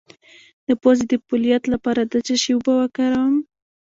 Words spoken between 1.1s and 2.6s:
د پولیت لپاره د څه شي